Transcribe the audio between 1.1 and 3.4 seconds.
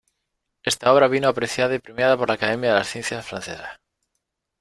apreciada y premiada por la Academia de las Ciencias